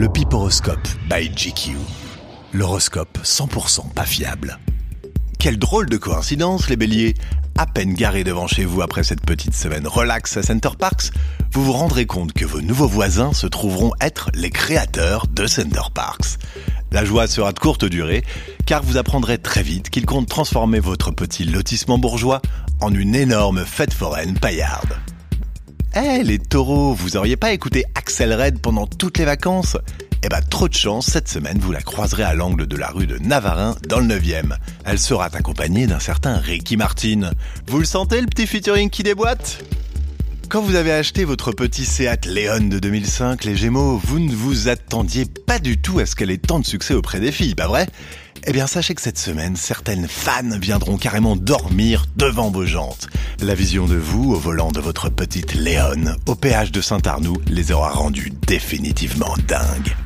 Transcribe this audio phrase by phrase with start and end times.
[0.00, 1.76] Le Piporoscope by GQ.
[2.54, 4.58] L'horoscope 100% pas fiable.
[5.38, 7.12] Quelle drôle de coïncidence, les béliers
[7.58, 11.10] À peine garés devant chez vous après cette petite semaine relax à Center Parks,
[11.52, 15.90] vous vous rendrez compte que vos nouveaux voisins se trouveront être les créateurs de Center
[15.92, 16.38] Parks.
[16.92, 18.24] La joie sera de courte durée,
[18.64, 22.40] car vous apprendrez très vite qu'ils comptent transformer votre petit lotissement bourgeois
[22.80, 24.96] en une énorme fête foraine paillarde.
[25.96, 29.76] Eh les taureaux, vous auriez pas écouté Axel Red pendant toutes les vacances?
[30.22, 33.08] Eh ben trop de chance, cette semaine vous la croiserez à l'angle de la rue
[33.08, 34.56] de Navarin dans le 9e.
[34.84, 37.32] Elle sera accompagnée d'un certain Ricky Martin.
[37.66, 39.64] Vous le sentez le petit featuring qui déboîte?
[40.48, 44.68] Quand vous avez acheté votre petit Seat Leon de 2005, les Gémeaux, vous ne vous
[44.68, 47.66] attendiez pas du tout à ce qu'elle ait tant de succès auprès des filles, pas
[47.66, 47.88] vrai?
[48.46, 53.08] Eh bien, sachez que cette semaine, certaines fans viendront carrément dormir devant vos jantes.
[53.42, 57.72] La vision de vous au volant de votre petite Léon au péage de Saint-Arnoux les
[57.72, 59.96] aura rendus définitivement dingues.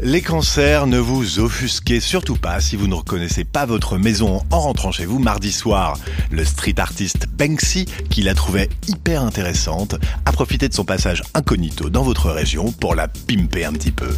[0.00, 4.60] Les cancers, ne vous offusquez surtout pas si vous ne reconnaissez pas votre maison en
[4.60, 5.98] rentrant chez vous mardi soir.
[6.30, 9.94] Le street artiste Banksy, qui la trouvait hyper intéressante,
[10.26, 14.10] a profité de son passage incognito dans votre région pour la pimper un petit peu.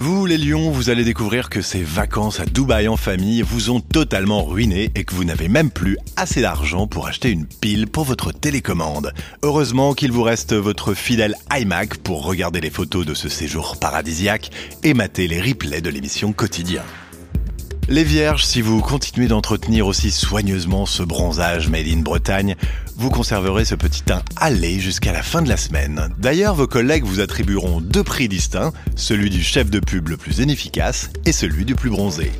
[0.00, 3.80] Vous, les lions, vous allez découvrir que ces vacances à Dubaï en famille vous ont
[3.80, 8.04] totalement ruiné et que vous n'avez même plus assez d'argent pour acheter une pile pour
[8.04, 9.12] votre télécommande.
[9.42, 14.50] Heureusement qu'il vous reste votre fidèle iMac pour regarder les photos de ce séjour paradisiaque
[14.84, 16.84] et mater les replays de l'émission quotidien.
[17.90, 22.54] Les vierges, si vous continuez d'entretenir aussi soigneusement ce bronzage made in Bretagne,
[22.96, 26.10] vous conserverez ce petit teint allé jusqu'à la fin de la semaine.
[26.18, 30.40] D'ailleurs, vos collègues vous attribueront deux prix distincts, celui du chef de pub le plus
[30.40, 32.30] inefficace et celui du plus bronzé.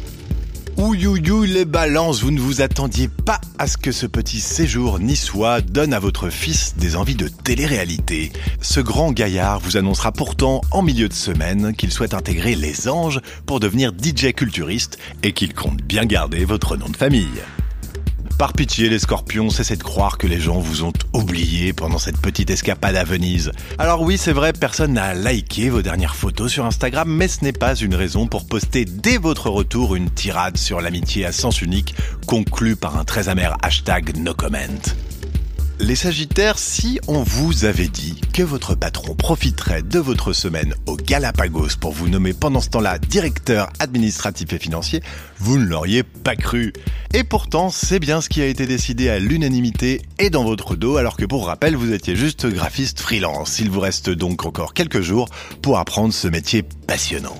[0.78, 5.60] Ouïouïouï les balances, vous ne vous attendiez pas à ce que ce petit séjour niçois
[5.60, 8.30] donne à votre fils des envies de télé-réalité.
[8.60, 13.20] Ce grand gaillard vous annoncera pourtant en milieu de semaine qu'il souhaite intégrer les anges
[13.44, 17.26] pour devenir DJ culturiste et qu'il compte bien garder votre nom de famille.
[18.38, 22.20] Par pitié, les scorpions, cessez de croire que les gens vous ont oublié pendant cette
[22.20, 23.50] petite escapade à Venise.
[23.78, 27.52] Alors oui, c'est vrai, personne n'a liké vos dernières photos sur Instagram, mais ce n'est
[27.52, 31.96] pas une raison pour poster dès votre retour une tirade sur l'amitié à sens unique,
[32.28, 35.07] conclue par un très amer hashtag no comment.
[35.80, 40.96] Les Sagittaires, si on vous avait dit que votre patron profiterait de votre semaine au
[40.96, 45.02] Galapagos pour vous nommer pendant ce temps-là directeur administratif et financier,
[45.38, 46.72] vous ne l'auriez pas cru.
[47.14, 50.96] Et pourtant, c'est bien ce qui a été décidé à l'unanimité et dans votre dos,
[50.96, 53.60] alors que pour rappel, vous étiez juste graphiste freelance.
[53.60, 55.28] Il vous reste donc encore quelques jours
[55.62, 57.38] pour apprendre ce métier passionnant.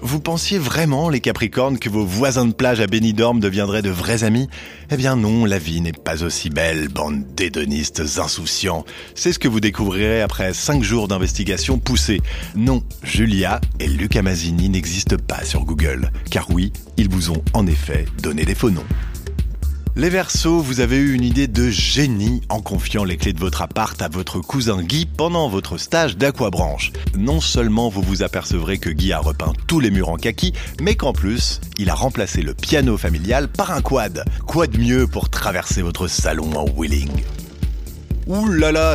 [0.00, 4.22] Vous pensiez vraiment, les Capricornes, que vos voisins de plage à Benidorm deviendraient de vrais
[4.22, 4.48] amis?
[4.90, 8.84] Eh bien non, la vie n'est pas aussi belle, bande d'hédonistes insouciants.
[9.14, 12.20] C'est ce que vous découvrirez après 5 jours d'investigation poussée.
[12.54, 17.66] Non, Julia et Luca Mazzini n'existent pas sur Google, car oui, ils vous ont en
[17.66, 18.86] effet donné des faux noms.
[19.96, 23.62] Les Verseaux, vous avez eu une idée de génie en confiant les clés de votre
[23.62, 26.92] appart à votre cousin Guy pendant votre stage d'aquabranche.
[27.16, 30.94] Non seulement vous vous apercevrez que Guy a repeint tous les murs en kaki, mais
[30.94, 34.24] qu'en plus, il a remplacé le piano familial par un quad.
[34.46, 37.10] Quoi de mieux pour traverser votre salon en wheeling
[38.28, 38.46] Ouh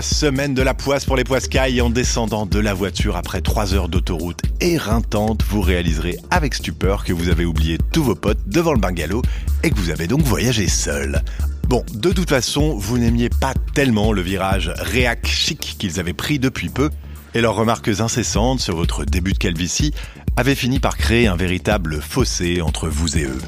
[0.04, 3.90] semaine de la poisse pour les poiscailles en descendant de la voiture après 3 heures
[3.90, 8.80] d'autoroute éreintantes, vous réaliserez avec stupeur que vous avez oublié tous vos potes devant le
[8.80, 9.24] bungalow
[9.64, 11.24] et que vous avez donc voyagé seul.
[11.68, 16.38] Bon, de toute façon, vous n'aimiez pas tellement le virage réac chic qu'ils avaient pris
[16.38, 16.92] depuis peu
[17.34, 19.96] et leurs remarques incessantes sur votre début de calvitie
[20.38, 23.42] avaient fini par créer un véritable fossé entre vous et eux.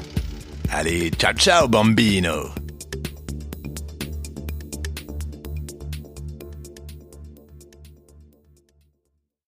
[0.68, 2.50] Allez, ciao ciao bambino